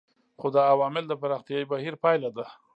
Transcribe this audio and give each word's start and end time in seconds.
خو 0.39 0.47
دا 0.55 0.61
عوامل 0.73 1.03
د 1.07 1.13
پراختیايي 1.21 1.65
بهیر 1.71 1.95
پایله 2.03 2.29
ده. 2.37 2.45